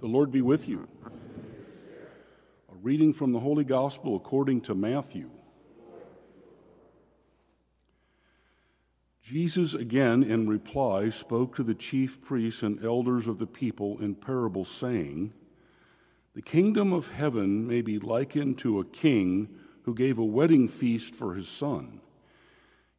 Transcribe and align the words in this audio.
The 0.00 0.06
Lord 0.06 0.30
be 0.30 0.42
with 0.42 0.68
you. 0.68 0.86
A 1.06 2.74
reading 2.82 3.14
from 3.14 3.32
the 3.32 3.40
Holy 3.40 3.64
Gospel 3.64 4.14
according 4.14 4.60
to 4.62 4.74
Matthew. 4.74 5.30
Jesus 9.22 9.72
again, 9.72 10.22
in 10.22 10.46
reply, 10.46 11.08
spoke 11.08 11.56
to 11.56 11.62
the 11.62 11.74
chief 11.74 12.20
priests 12.20 12.62
and 12.62 12.84
elders 12.84 13.26
of 13.26 13.38
the 13.38 13.46
people 13.46 13.98
in 13.98 14.14
parables, 14.14 14.68
saying, 14.68 15.32
The 16.34 16.42
kingdom 16.42 16.92
of 16.92 17.08
heaven 17.08 17.66
may 17.66 17.80
be 17.80 17.98
likened 17.98 18.58
to 18.58 18.78
a 18.78 18.84
king 18.84 19.48
who 19.82 19.94
gave 19.94 20.18
a 20.18 20.24
wedding 20.24 20.68
feast 20.68 21.14
for 21.14 21.34
his 21.34 21.48
son. 21.48 22.00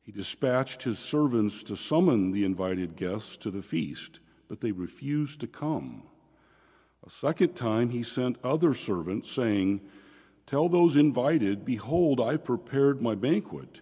He 0.01 0.11
dispatched 0.11 0.81
his 0.81 0.97
servants 0.97 1.61
to 1.63 1.77
summon 1.77 2.31
the 2.31 2.43
invited 2.43 2.95
guests 2.95 3.37
to 3.37 3.51
the 3.51 3.61
feast, 3.61 4.19
but 4.47 4.61
they 4.61 4.71
refused 4.71 5.39
to 5.41 5.47
come. 5.47 6.03
A 7.05 7.09
second 7.09 7.55
time 7.55 7.89
he 7.89 8.03
sent 8.03 8.37
other 8.43 8.73
servants, 8.73 9.31
saying, 9.31 9.81
Tell 10.45 10.67
those 10.69 10.95
invited, 10.95 11.65
Behold, 11.65 12.19
I've 12.19 12.43
prepared 12.43 13.01
my 13.01 13.15
banquet. 13.15 13.81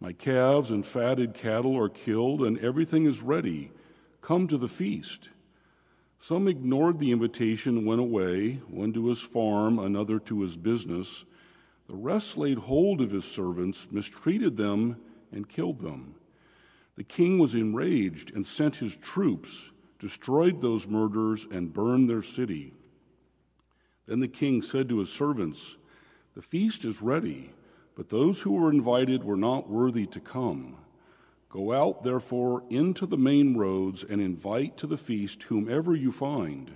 My 0.00 0.12
calves 0.12 0.70
and 0.70 0.84
fatted 0.84 1.34
cattle 1.34 1.76
are 1.78 1.88
killed, 1.88 2.42
and 2.42 2.58
everything 2.58 3.06
is 3.06 3.22
ready. 3.22 3.70
Come 4.20 4.48
to 4.48 4.58
the 4.58 4.68
feast. 4.68 5.28
Some 6.20 6.48
ignored 6.48 6.98
the 6.98 7.12
invitation 7.12 7.78
and 7.78 7.86
went 7.86 8.00
away, 8.00 8.60
one 8.68 8.92
to 8.94 9.06
his 9.06 9.20
farm, 9.20 9.78
another 9.78 10.18
to 10.20 10.40
his 10.40 10.56
business. 10.56 11.24
The 11.88 11.94
rest 11.94 12.36
laid 12.36 12.58
hold 12.58 13.00
of 13.00 13.10
his 13.10 13.24
servants, 13.24 13.88
mistreated 13.90 14.56
them, 14.56 14.96
and 15.30 15.48
killed 15.48 15.80
them. 15.80 16.16
The 16.96 17.04
king 17.04 17.38
was 17.38 17.54
enraged 17.54 18.34
and 18.34 18.46
sent 18.46 18.76
his 18.76 18.96
troops 18.96 19.72
destroyed 19.98 20.60
those 20.60 20.86
murderers, 20.86 21.46
and 21.50 21.72
burned 21.72 22.08
their 22.08 22.22
city. 22.22 22.72
Then 24.06 24.20
the 24.20 24.28
king 24.28 24.62
said 24.62 24.88
to 24.88 24.98
his 24.98 25.10
servants, 25.10 25.76
The 26.34 26.42
feast 26.42 26.84
is 26.84 27.02
ready, 27.02 27.50
but 27.94 28.08
those 28.08 28.42
who 28.42 28.52
were 28.52 28.70
invited 28.70 29.24
were 29.24 29.36
not 29.36 29.68
worthy 29.68 30.06
to 30.06 30.20
come. 30.20 30.76
Go 31.48 31.72
out, 31.72 32.04
therefore, 32.04 32.62
into 32.68 33.06
the 33.06 33.16
main 33.16 33.56
roads 33.56 34.04
and 34.04 34.20
invite 34.20 34.76
to 34.78 34.86
the 34.86 34.98
feast 34.98 35.44
whomever 35.44 35.94
you 35.94 36.12
find. 36.12 36.72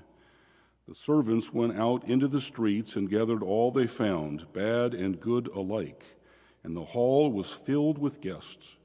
The 0.88 0.94
servants 0.94 1.52
went 1.52 1.78
out 1.78 2.08
into 2.08 2.26
the 2.26 2.40
streets 2.40 2.96
and 2.96 3.10
gathered 3.10 3.42
all 3.42 3.70
they 3.70 3.86
found, 3.86 4.52
bad 4.52 4.94
and 4.94 5.20
good 5.20 5.48
alike, 5.48 6.16
and 6.64 6.76
the 6.76 6.84
hall 6.84 7.30
was 7.30 7.52
filled 7.52 7.98
with 7.98 8.20
guests. 8.20 8.76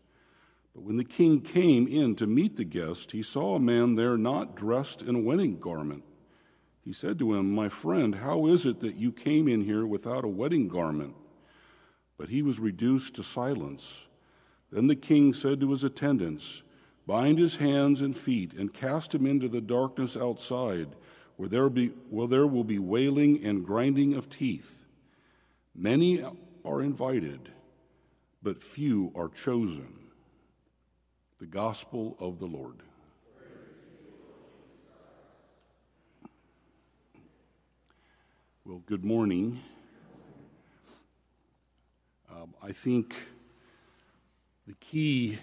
But 0.75 0.83
when 0.83 0.97
the 0.97 1.05
king 1.05 1.39
came 1.39 1.87
in 1.87 2.15
to 2.17 2.27
meet 2.27 2.57
the 2.57 2.65
guest, 2.65 3.13
he 3.13 3.23
saw 3.23 3.55
a 3.55 3.59
man 3.59 3.95
there 3.95 4.17
not 4.17 4.57
dressed 4.57 5.01
in 5.01 5.15
a 5.15 5.21
wedding 5.21 5.57
garment. 5.57 6.03
He 6.83 6.91
said 6.91 7.17
to 7.19 7.33
him, 7.33 7.55
My 7.55 7.69
friend, 7.69 8.15
how 8.15 8.45
is 8.47 8.65
it 8.65 8.81
that 8.81 8.95
you 8.95 9.13
came 9.13 9.47
in 9.47 9.61
here 9.61 9.87
without 9.87 10.25
a 10.25 10.29
wedding 10.29 10.67
garment? 10.67 11.15
But 12.17 12.27
he 12.27 12.41
was 12.41 12.59
reduced 12.59 13.15
to 13.15 13.23
silence. 13.23 14.07
Then 14.69 14.87
the 14.87 14.97
king 14.97 15.33
said 15.33 15.61
to 15.61 15.71
his 15.71 15.83
attendants, 15.83 16.61
Bind 17.07 17.39
his 17.39 17.55
hands 17.55 18.01
and 18.01 18.15
feet 18.15 18.53
and 18.53 18.73
cast 18.73 19.15
him 19.15 19.25
into 19.25 19.47
the 19.47 19.61
darkness 19.61 20.17
outside, 20.17 20.89
where 21.37 21.47
there, 21.47 21.69
be, 21.69 21.87
where 22.09 22.27
there 22.27 22.47
will 22.47 22.63
be 22.65 22.79
wailing 22.79 23.43
and 23.45 23.65
grinding 23.65 24.13
of 24.13 24.29
teeth. 24.29 24.85
Many 25.73 26.23
are 26.65 26.81
invited, 26.81 27.51
but 28.43 28.61
few 28.61 29.13
are 29.15 29.29
chosen. 29.29 30.04
The 31.37 31.45
Gospel 31.45 32.15
of 32.17 32.39
the 32.39 32.45
Lord. 32.45 32.77
Well, 38.63 38.81
good 38.85 39.03
morning. 39.03 39.59
Um, 42.31 42.53
I 42.63 42.71
think 42.71 43.15
the 44.65 44.75
key 44.79 45.37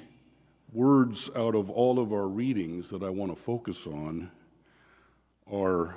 words 0.72 1.28
out 1.36 1.54
of 1.54 1.68
all 1.68 1.98
of 1.98 2.10
our 2.10 2.26
readings 2.26 2.88
that 2.88 3.02
I 3.02 3.10
want 3.10 3.30
to 3.30 3.40
focus 3.40 3.86
on 3.86 4.30
are 5.52 5.94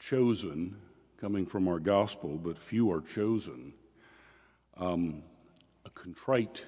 chosen, 0.00 0.78
coming 1.20 1.46
from 1.46 1.68
our 1.68 1.78
gospel, 1.78 2.38
but 2.38 2.58
few 2.58 2.90
are 2.90 3.00
chosen. 3.00 3.72
Um, 4.76 5.22
a 5.84 5.90
contrite 5.90 6.66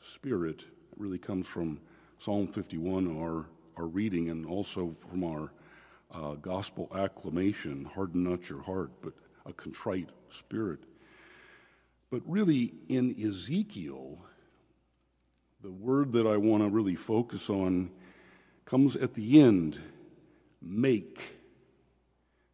spirit 0.00 0.66
really 0.98 1.18
comes 1.18 1.46
from 1.46 1.80
Psalm 2.18 2.48
51, 2.48 3.16
our, 3.18 3.46
our 3.76 3.86
reading, 3.86 4.30
and 4.30 4.44
also 4.44 4.94
from 5.08 5.24
our 5.24 5.52
uh, 6.12 6.34
gospel 6.34 6.90
acclamation 6.94 7.84
harden 7.84 8.24
not 8.24 8.48
your 8.48 8.62
heart, 8.62 8.90
but 9.02 9.12
a 9.46 9.52
contrite 9.52 10.08
spirit. 10.30 10.80
But 12.10 12.22
really, 12.26 12.74
in 12.88 13.14
Ezekiel, 13.22 14.18
the 15.62 15.70
word 15.70 16.12
that 16.12 16.26
I 16.26 16.36
want 16.36 16.62
to 16.62 16.68
really 16.68 16.94
focus 16.94 17.50
on 17.50 17.90
comes 18.64 18.96
at 18.96 19.14
the 19.14 19.40
end 19.40 19.80
make. 20.60 21.38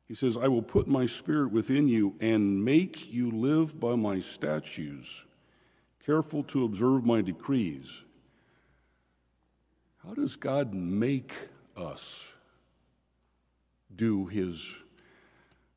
He 0.06 0.15
says, 0.15 0.37
I 0.37 0.49
will 0.49 0.62
put 0.62 0.87
my 0.87 1.06
spirit 1.06 1.50
within 1.50 1.88
you 1.88 2.15
and 2.21 2.65
make 2.65 3.12
you 3.12 3.31
live 3.31 3.78
by 3.81 3.94
my 3.94 4.21
statutes, 4.21 5.25
careful 6.05 6.43
to 6.44 6.65
observe 6.65 7.05
my 7.05 7.21
decrees. 7.21 8.03
How 10.06 10.12
does 10.12 10.37
God 10.37 10.75
make 10.75 11.32
us 11.76 12.31
do 13.97 14.26
his, 14.26 14.70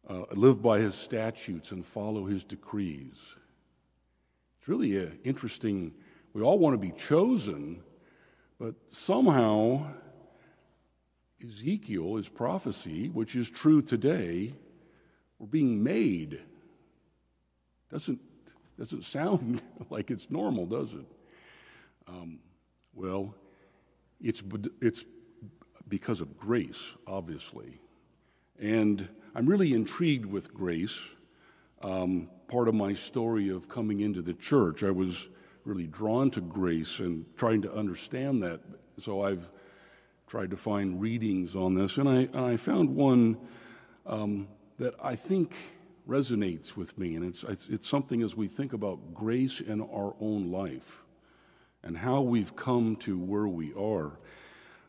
uh, 0.09 0.23
live 0.31 0.61
by 0.61 0.79
his 0.79 0.95
statutes 0.95 1.71
and 1.71 1.85
follow 1.85 2.25
his 2.25 2.43
decrees? 2.43 3.37
It's 4.59 4.67
really 4.67 4.97
an 4.97 5.19
interesting, 5.23 5.93
we 6.33 6.41
all 6.41 6.59
want 6.59 6.73
to 6.73 6.77
be 6.77 6.91
chosen, 6.91 7.81
but 8.59 8.75
somehow 8.89 9.93
Ezekiel, 11.41 12.17
his 12.17 12.27
prophecy, 12.27 13.07
which 13.07 13.33
is 13.33 13.49
true 13.49 13.81
today, 13.81 14.53
we're 15.39 15.47
being 15.47 15.81
made. 15.81 16.41
Doesn't, 17.89 18.19
doesn't 18.77 19.05
sound 19.05 19.61
like 19.89 20.11
it's 20.11 20.29
normal, 20.29 20.65
does 20.65 20.93
it? 20.93 21.05
Um, 22.09 22.39
well, 22.93 23.33
it's, 24.21 24.43
it's 24.81 25.05
because 25.87 26.21
of 26.21 26.37
grace, 26.37 26.93
obviously. 27.05 27.79
And 28.59 29.07
I'm 29.35 29.45
really 29.45 29.73
intrigued 29.73 30.25
with 30.25 30.53
grace. 30.53 30.97
Um, 31.81 32.29
part 32.47 32.67
of 32.67 32.75
my 32.75 32.93
story 32.93 33.49
of 33.49 33.69
coming 33.69 33.99
into 33.99 34.21
the 34.21 34.33
church, 34.33 34.83
I 34.83 34.91
was 34.91 35.29
really 35.63 35.87
drawn 35.87 36.31
to 36.31 36.41
grace 36.41 36.99
and 36.99 37.25
trying 37.35 37.61
to 37.61 37.73
understand 37.73 38.41
that. 38.43 38.61
So 38.97 39.21
I've 39.21 39.47
tried 40.25 40.49
to 40.49 40.57
find 40.57 40.99
readings 40.99 41.55
on 41.55 41.75
this, 41.75 41.97
and 41.97 42.09
I, 42.09 42.15
and 42.15 42.39
I 42.39 42.57
found 42.57 42.95
one 42.95 43.37
um, 44.05 44.47
that 44.79 44.95
I 45.01 45.15
think 45.15 45.55
resonates 46.07 46.75
with 46.75 46.97
me, 46.97 47.15
and 47.15 47.23
it's, 47.23 47.43
it's, 47.43 47.67
it's 47.69 47.87
something 47.87 48.21
as 48.23 48.35
we 48.35 48.47
think 48.47 48.73
about 48.73 49.13
grace 49.13 49.61
in 49.61 49.81
our 49.81 50.15
own 50.19 50.51
life 50.51 51.03
and 51.83 51.97
how 51.97 52.21
we've 52.21 52.55
come 52.55 52.95
to 52.97 53.17
where 53.17 53.47
we 53.47 53.73
are. 53.73 54.19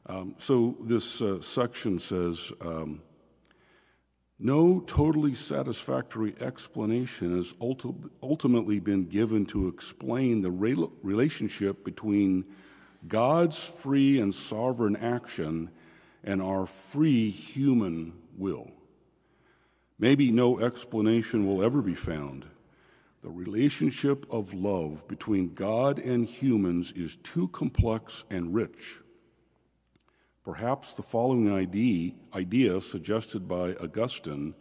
Um, 0.06 0.34
so 0.38 0.76
this 0.81 1.21
uh, 1.21 1.41
section 1.41 1.99
says 1.99 2.53
um, 2.60 3.03
no 4.38 4.81
totally 4.81 5.34
satisfactory 5.34 6.34
explanation 6.41 7.37
has 7.37 7.53
ulti- 7.54 8.09
ultimately 8.22 8.78
been 8.78 9.06
given 9.06 9.44
to 9.47 9.69
explain 9.69 10.43
the 10.43 10.50
re- 10.50 10.88
relationship 11.03 11.84
between 11.84 12.47
God's 13.06 13.62
free 13.62 14.21
and 14.21 14.34
sovereign 14.34 14.97
action 14.97 15.71
and 16.25 16.41
our 16.41 16.66
free 16.66 17.31
human 17.31 18.12
will. 18.37 18.71
Maybe 19.98 20.30
no 20.30 20.60
explanation 20.60 21.47
will 21.47 21.63
ever 21.63 21.83
be 21.83 21.95
found 21.95 22.45
the 23.22 23.30
relationship 23.30 24.26
of 24.30 24.54
love 24.54 25.06
between 25.09 25.54
God 25.54 25.98
and 25.98 26.26
humans 26.26 26.92
is 26.94 27.16
too 27.16 27.48
complex 27.48 28.24
and 28.30 28.54
rich. 28.54 29.00
Perhaps 30.44 30.94
the 30.94 31.03
following 31.03 31.53
idea, 31.53 32.12
idea 32.34 32.80
suggested 32.80 33.48
by 33.48 33.74
Augustine 33.74 34.54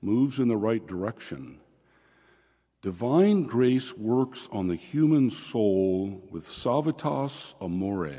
moves 0.00 0.38
in 0.38 0.48
the 0.48 0.56
right 0.56 0.86
direction. 0.86 1.58
Divine 2.80 3.42
grace 3.42 3.92
works 3.96 4.48
on 4.52 4.68
the 4.68 4.76
human 4.76 5.28
soul 5.28 6.22
with 6.30 6.46
suavitas 6.46 7.54
amore, 7.60 8.14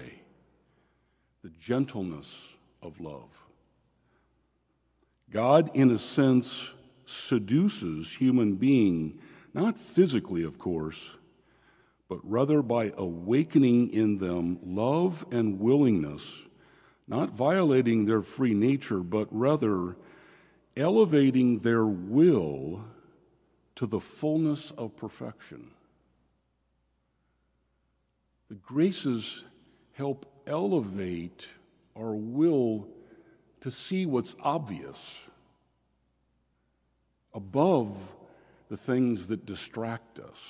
the 1.43 1.49
gentleness 1.57 2.53
of 2.81 2.99
love. 2.99 3.29
God, 5.29 5.71
in 5.73 5.91
a 5.91 5.97
sense, 5.97 6.71
seduces 7.05 8.13
human 8.13 8.55
being 8.55 9.19
not 9.57 9.75
physically, 9.75 10.43
of 10.43 10.59
course, 10.59 11.15
but 12.07 12.19
rather 12.23 12.61
by 12.61 12.93
awakening 12.95 13.91
in 13.91 14.19
them 14.19 14.59
love 14.63 15.25
and 15.31 15.59
willingness, 15.59 16.45
not 17.07 17.31
violating 17.31 18.05
their 18.05 18.21
free 18.21 18.53
nature, 18.53 18.99
but 18.99 19.27
rather 19.31 19.97
elevating 20.75 21.59
their 21.59 21.85
will 21.85 22.85
to 23.75 23.87
the 23.87 23.99
fullness 23.99 24.71
of 24.71 24.95
perfection. 24.95 25.71
The 28.49 28.55
graces 28.55 29.43
help 29.93 30.25
elevate 30.45 31.47
our 31.97 32.13
will 32.13 32.87
to 33.61 33.71
see 33.71 34.05
what's 34.05 34.35
obvious 34.41 35.27
above 37.33 37.97
the 38.69 38.77
things 38.77 39.27
that 39.27 39.45
distract 39.45 40.19
us. 40.19 40.43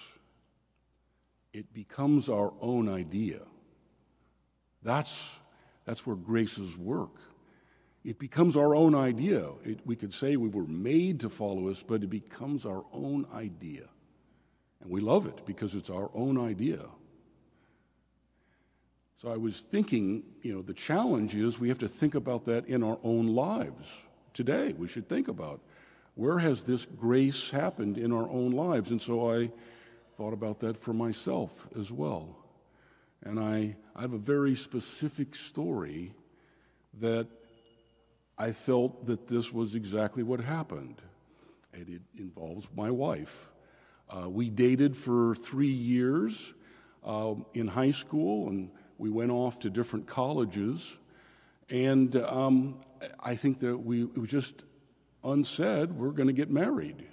It 1.53 1.73
becomes 1.73 2.29
our 2.29 2.53
own 2.61 2.89
idea. 2.89 3.41
That's, 4.83 5.39
that's 5.85 6.05
where 6.05 6.15
graces 6.15 6.77
work. 6.77 7.19
It 8.03 8.19
becomes 8.19 8.55
our 8.55 8.75
own 8.75 8.95
idea. 8.95 9.49
It, 9.65 9.79
we 9.85 9.95
could 9.95 10.13
say 10.13 10.37
we 10.37 10.49
were 10.49 10.67
made 10.67 11.19
to 11.21 11.29
follow 11.29 11.67
us, 11.69 11.83
but 11.83 12.03
it 12.03 12.09
becomes 12.09 12.65
our 12.65 12.83
own 12.93 13.25
idea. 13.33 13.89
And 14.81 14.89
we 14.89 15.01
love 15.01 15.25
it 15.25 15.45
because 15.45 15.75
it's 15.75 15.89
our 15.89 16.09
own 16.13 16.37
idea. 16.37 16.85
So 19.21 19.31
I 19.31 19.37
was 19.37 19.61
thinking, 19.61 20.23
you 20.43 20.53
know, 20.53 20.61
the 20.61 20.73
challenge 20.73 21.35
is 21.35 21.59
we 21.59 21.69
have 21.69 21.79
to 21.79 21.87
think 21.87 22.13
about 22.13 22.45
that 22.45 22.67
in 22.67 22.83
our 22.83 22.99
own 23.03 23.27
lives. 23.27 24.01
Today, 24.33 24.73
we 24.77 24.87
should 24.87 25.09
think 25.09 25.27
about 25.27 25.59
where 26.17 26.39
has 26.39 26.63
this 26.63 26.85
grace 26.85 27.51
happened 27.51 27.97
in 27.97 28.11
our 28.11 28.27
own 28.27 28.51
lives? 28.51 28.89
And 28.89 28.99
so 28.99 29.31
I 29.31 29.51
thought 30.17 30.33
about 30.33 30.59
that 30.61 30.75
for 30.75 30.91
myself 30.91 31.67
as 31.79 31.91
well. 31.91 32.35
And 33.23 33.39
I, 33.39 33.75
I 33.95 34.01
have 34.01 34.13
a 34.13 34.17
very 34.17 34.55
specific 34.55 35.35
story 35.35 36.13
that 36.99 37.27
I 38.35 38.51
felt 38.51 39.05
that 39.05 39.27
this 39.27 39.53
was 39.53 39.75
exactly 39.75 40.23
what 40.23 40.39
happened. 40.39 41.03
And 41.71 41.87
it 41.87 42.01
involves 42.17 42.67
my 42.75 42.89
wife. 42.89 43.51
Uh, 44.09 44.27
we 44.27 44.49
dated 44.49 44.97
for 44.97 45.35
three 45.35 45.67
years 45.67 46.55
uh, 47.05 47.35
in 47.53 47.67
high 47.67 47.91
school, 47.91 48.49
and 48.49 48.71
we 48.97 49.11
went 49.11 49.29
off 49.29 49.59
to 49.59 49.69
different 49.69 50.07
colleges. 50.07 50.97
And 51.69 52.15
um, 52.15 52.79
I 53.19 53.35
think 53.35 53.59
that 53.59 53.77
we, 53.77 54.03
it 54.03 54.17
was 54.17 54.31
just 54.31 54.63
unsaid, 55.27 55.91
we're 55.91 56.11
going 56.11 56.27
to 56.27 56.33
get 56.33 56.49
married. 56.49 57.05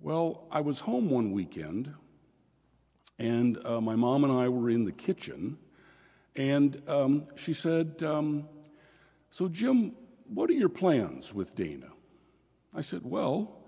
Well, 0.00 0.46
I 0.50 0.60
was 0.60 0.80
home 0.80 1.10
one 1.10 1.32
weekend, 1.32 1.92
and 3.18 3.58
uh, 3.66 3.80
my 3.80 3.96
mom 3.96 4.24
and 4.24 4.32
I 4.32 4.48
were 4.48 4.70
in 4.70 4.84
the 4.84 4.92
kitchen, 4.92 5.58
and 6.36 6.80
um, 6.88 7.26
she 7.36 7.52
said, 7.52 8.02
um, 8.02 8.48
So, 9.30 9.48
Jim, 9.48 9.92
what 10.32 10.48
are 10.48 10.54
your 10.54 10.68
plans 10.68 11.34
with 11.34 11.54
Dana? 11.54 11.88
I 12.74 12.80
said, 12.82 13.02
Well, 13.04 13.60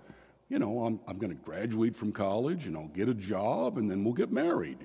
you 0.49 0.59
know, 0.59 0.85
I'm, 0.85 0.99
I'm 1.07 1.17
going 1.17 1.35
to 1.35 1.43
graduate 1.43 1.95
from 1.95 2.11
college 2.11 2.67
and 2.67 2.77
I'll 2.77 2.87
get 2.89 3.09
a 3.09 3.13
job 3.13 3.77
and 3.77 3.89
then 3.89 4.03
we'll 4.03 4.13
get 4.13 4.31
married. 4.31 4.77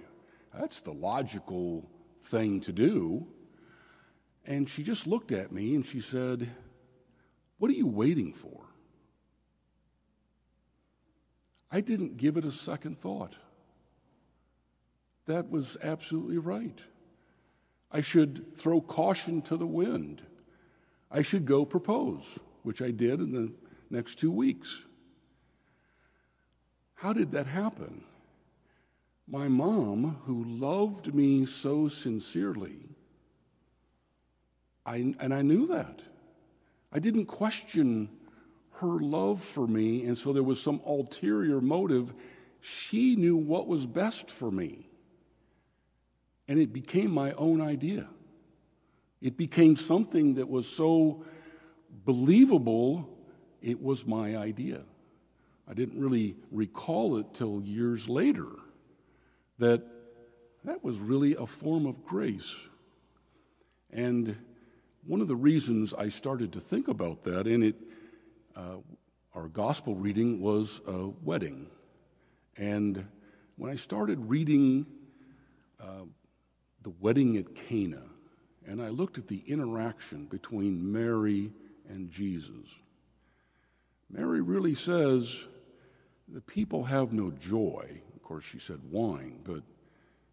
That's 0.59 0.81
the 0.81 0.93
logical 0.93 1.89
thing 2.23 2.61
to 2.63 2.73
do. 2.73 3.27
And 4.47 4.67
she 4.67 4.83
just 4.83 5.07
looked 5.07 5.31
at 5.31 5.53
me 5.53 5.75
and 5.75 5.85
she 5.85 6.01
said, 6.01 6.49
What 7.59 7.71
are 7.71 7.75
you 7.75 7.87
waiting 7.87 8.33
for? 8.33 8.63
I 11.71 11.81
didn't 11.81 12.17
give 12.17 12.37
it 12.37 12.45
a 12.45 12.53
second 12.53 12.99
thought. 12.99 13.37
That 15.27 15.51
was 15.51 15.77
absolutely 15.83 16.39
right. 16.39 16.79
I 17.91 18.01
should 18.01 18.57
throw 18.57 18.81
caution 18.81 19.43
to 19.43 19.57
the 19.57 19.67
wind. 19.67 20.23
I 21.11 21.23
should 21.23 21.45
go 21.45 21.65
propose, 21.65 22.39
which 22.63 22.81
I 22.81 22.91
did 22.91 23.21
in 23.21 23.33
the 23.33 23.53
next 23.91 24.17
two 24.17 24.31
weeks. 24.31 24.83
How 26.95 27.13
did 27.13 27.33
that 27.33 27.47
happen? 27.47 28.05
My 29.27 29.49
mom, 29.49 30.19
who 30.25 30.45
loved 30.45 31.15
me 31.15 31.45
so 31.45 31.89
sincerely, 31.89 32.89
I, 34.87 35.15
and 35.21 35.35
I 35.35 35.43
knew 35.43 35.67
that. 35.67 36.01
I 36.93 36.99
didn't 36.99 37.27
question 37.27 38.09
her 38.75 38.99
love 39.01 39.43
for 39.43 39.67
me, 39.67 40.05
and 40.05 40.17
so 40.17 40.33
there 40.33 40.43
was 40.43 40.61
some 40.61 40.81
ulterior 40.87 41.61
motive. 41.61 42.13
She 42.61 43.17
knew 43.17 43.37
what 43.37 43.67
was 43.67 43.87
best 43.87 44.31
for 44.31 44.51
me. 44.51 44.89
And 46.47 46.59
it 46.59 46.73
became 46.73 47.11
my 47.11 47.33
own 47.33 47.61
idea. 47.61 48.09
It 49.21 49.37
became 49.37 49.77
something 49.77 50.35
that 50.35 50.49
was 50.49 50.67
so 50.67 51.25
believable, 52.05 53.09
it 53.61 53.83
was 53.83 54.07
my 54.07 54.37
idea. 54.37 54.83
I 55.69 55.75
didn't 55.75 56.01
really 56.01 56.37
recall 56.51 57.19
it 57.19 57.35
till 57.35 57.61
years 57.63 58.09
later 58.09 58.47
that 59.59 59.83
that 60.65 60.83
was 60.83 60.99
really 60.99 61.35
a 61.35 61.47
form 61.47 61.85
of 61.85 62.05
grace. 62.05 62.55
And 63.91 64.37
one 65.09 65.23
of 65.23 65.27
the 65.27 65.37
reasons 65.37 65.95
I 65.95 66.11
started 66.11 66.53
to 66.53 66.61
think 66.61 66.87
about 66.87 67.25
that, 67.25 67.47
and 67.47 67.65
it 67.65 67.77
uh, 68.55 68.77
our 69.35 69.49
gospel 69.49 69.95
reading 69.95 70.41
was 70.41 70.83
a 70.87 71.09
wedding. 71.23 71.69
And 72.59 73.07
when 73.57 73.73
I 73.73 73.77
started 73.77 74.29
reading 74.29 74.85
uh, 75.81 76.05
the 76.83 76.93
wedding 77.01 77.39
at 77.39 77.55
Cana, 77.55 78.03
and 78.67 78.83
I 78.83 78.91
looked 78.91 79.17
at 79.17 79.29
the 79.29 79.43
interaction 79.47 80.27
between 80.27 80.93
Mary 80.93 81.53
and 81.89 82.11
Jesus, 82.11 82.67
Mary 84.11 84.43
really 84.43 84.75
says, 84.75 85.45
The 86.29 86.43
people 86.43 86.85
have 86.85 87.15
no 87.15 87.31
joy. 87.31 88.03
Of 88.15 88.23
course, 88.23 88.45
she 88.45 88.59
said 88.59 88.81
wine, 88.91 89.41
but 89.43 89.63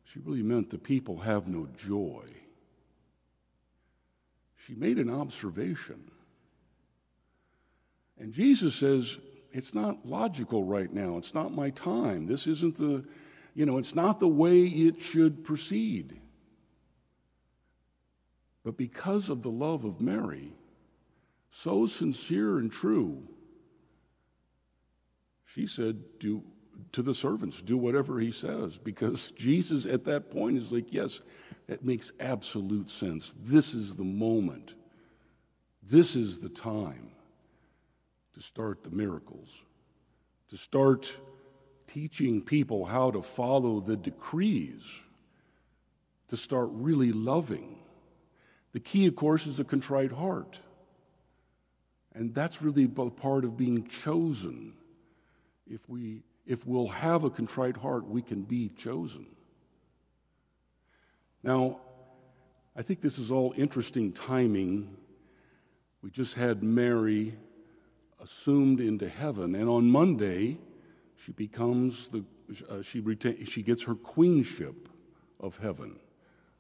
she 0.03 0.19
really 0.19 0.43
meant 0.43 0.69
the 0.69 0.77
people 0.77 1.19
have 1.19 1.47
no 1.47 1.69
joy. 1.77 2.25
She 4.65 4.73
made 4.73 4.97
an 4.97 5.09
observation. 5.09 6.09
And 8.17 8.33
Jesus 8.33 8.73
says, 8.73 9.17
It's 9.51 9.73
not 9.73 10.07
logical 10.07 10.63
right 10.63 10.91
now. 10.91 11.17
It's 11.17 11.33
not 11.33 11.53
my 11.53 11.69
time. 11.69 12.25
This 12.25 12.47
isn't 12.47 12.77
the, 12.77 13.05
you 13.53 13.65
know, 13.65 13.77
it's 13.77 13.93
not 13.93 14.19
the 14.19 14.27
way 14.27 14.63
it 14.63 14.99
should 14.99 15.43
proceed. 15.43 16.19
But 18.63 18.75
because 18.75 19.29
of 19.29 19.43
the 19.43 19.51
love 19.51 19.85
of 19.85 20.01
Mary, 20.01 20.53
so 21.51 21.85
sincere 21.85 22.57
and 22.57 22.71
true, 22.71 23.27
she 25.45 25.67
said, 25.67 26.01
Do 26.19 26.43
to 26.91 27.03
the 27.03 27.13
servants, 27.13 27.61
do 27.61 27.77
whatever 27.77 28.19
he 28.19 28.31
says. 28.31 28.79
Because 28.79 29.31
Jesus 29.35 29.85
at 29.85 30.05
that 30.05 30.31
point 30.31 30.57
is 30.57 30.71
like, 30.71 30.91
Yes, 30.91 31.21
that 31.67 31.83
makes 31.83 32.11
absolute 32.19 32.89
sense. 32.89 33.33
This 33.39 33.73
is 33.73 33.95
the 33.95 34.03
moment. 34.03 34.75
This 35.81 36.15
is 36.15 36.39
the 36.39 36.49
time 36.49 37.11
to 38.33 38.41
start 38.41 38.83
the 38.83 38.89
miracles, 38.89 39.49
to 40.49 40.57
start 40.57 41.11
teaching 41.87 42.41
people 42.41 42.85
how 42.85 43.11
to 43.11 43.21
follow 43.21 43.79
the 43.79 43.95
decrees, 43.95 44.83
to 46.27 46.37
start 46.37 46.69
really 46.71 47.11
loving. 47.11 47.79
The 48.73 48.79
key, 48.79 49.07
of 49.07 49.15
course, 49.15 49.47
is 49.47 49.59
a 49.59 49.63
contrite 49.63 50.11
heart. 50.11 50.59
And 52.13 52.33
that's 52.33 52.61
really 52.61 52.87
part 52.87 53.45
of 53.45 53.57
being 53.57 53.87
chosen. 53.87 54.73
If, 55.67 55.87
we, 55.87 56.23
if 56.45 56.65
we'll 56.65 56.87
have 56.87 57.23
a 57.23 57.29
contrite 57.29 57.77
heart, 57.77 58.07
we 58.07 58.21
can 58.21 58.41
be 58.41 58.69
chosen. 58.69 59.27
Now, 61.45 61.77
I 62.75 62.81
think 62.81 63.01
this 63.01 63.19
is 63.19 63.31
all 63.31 63.53
interesting 63.55 64.11
timing. 64.11 64.97
We 66.01 66.09
just 66.09 66.33
had 66.33 66.63
Mary 66.63 67.35
assumed 68.19 68.79
into 68.79 69.07
heaven. 69.07 69.53
And 69.53 69.69
on 69.69 69.85
Monday, 69.85 70.57
she 71.23 71.33
becomes 71.33 72.07
the, 72.07 72.25
uh, 72.67 72.81
she, 72.81 72.99
retain, 72.99 73.45
she 73.45 73.61
gets 73.61 73.83
her 73.83 73.93
queenship 73.93 74.89
of 75.39 75.55
heaven. 75.57 75.99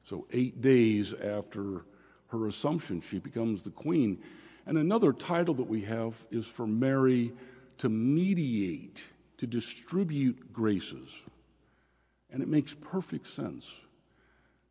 So, 0.03 0.27
eight 0.31 0.61
days 0.61 1.15
after 1.15 1.85
her 2.27 2.47
assumption, 2.47 3.01
she 3.01 3.17
becomes 3.17 3.63
the 3.63 3.71
queen. 3.71 4.21
And 4.67 4.77
another 4.77 5.13
title 5.13 5.55
that 5.55 5.67
we 5.67 5.81
have 5.81 6.15
is 6.29 6.45
for 6.45 6.67
Mary 6.67 7.33
to 7.79 7.89
mediate, 7.89 9.03
to 9.39 9.47
distribute 9.47 10.53
graces. 10.53 11.09
And 12.29 12.43
it 12.43 12.47
makes 12.47 12.75
perfect 12.75 13.25
sense 13.25 13.67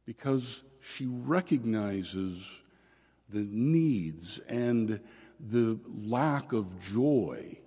because 0.04 0.62
she 0.80 1.06
recognizes 1.06 2.42
the 3.28 3.46
needs 3.50 4.38
and 4.48 5.00
the 5.40 5.78
lack 6.06 6.52
of 6.52 6.80
joy. 6.80 7.58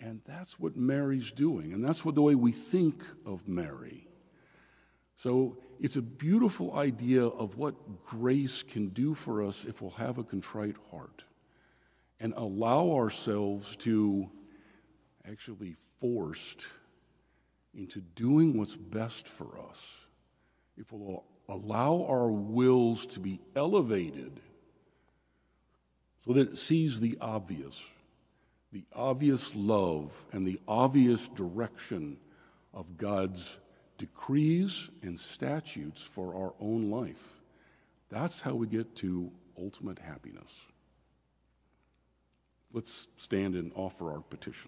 And 0.00 0.20
that's 0.26 0.58
what 0.58 0.76
Mary's 0.76 1.32
doing, 1.32 1.72
and 1.72 1.84
that's 1.84 2.04
what 2.04 2.14
the 2.14 2.22
way 2.22 2.34
we 2.34 2.52
think 2.52 3.02
of 3.26 3.48
Mary. 3.48 4.06
So 5.16 5.58
it's 5.80 5.96
a 5.96 6.02
beautiful 6.02 6.76
idea 6.76 7.24
of 7.24 7.56
what 7.56 8.04
grace 8.04 8.62
can 8.62 8.88
do 8.90 9.14
for 9.14 9.42
us 9.42 9.64
if 9.64 9.82
we'll 9.82 9.90
have 9.92 10.18
a 10.18 10.24
contrite 10.24 10.76
heart. 10.90 11.24
And 12.20 12.32
allow 12.36 12.92
ourselves 12.92 13.76
to 13.76 14.28
actually 15.28 15.56
be 15.56 15.76
forced 16.00 16.66
into 17.74 18.00
doing 18.00 18.56
what's 18.56 18.76
best 18.76 19.28
for 19.28 19.58
us, 19.68 19.98
if 20.76 20.92
we'll 20.92 21.24
allow 21.48 22.04
our 22.08 22.28
wills 22.28 23.06
to 23.06 23.20
be 23.20 23.40
elevated 23.56 24.40
so 26.24 26.32
that 26.34 26.52
it 26.52 26.58
sees 26.58 27.00
the 27.00 27.16
obvious, 27.20 27.82
the 28.72 28.84
obvious 28.94 29.54
love 29.54 30.12
and 30.32 30.46
the 30.46 30.60
obvious 30.68 31.28
direction 31.28 32.18
of 32.74 32.96
God's 32.98 33.58
decrees 33.96 34.90
and 35.02 35.18
statutes 35.18 36.02
for 36.02 36.34
our 36.34 36.54
own 36.60 36.90
life. 36.90 37.40
That's 38.10 38.42
how 38.42 38.54
we 38.54 38.66
get 38.66 38.94
to 38.96 39.30
ultimate 39.58 39.98
happiness. 39.98 40.52
Let's 42.72 43.08
stand 43.16 43.54
and 43.54 43.72
offer 43.74 44.12
our 44.12 44.20
petition. 44.20 44.66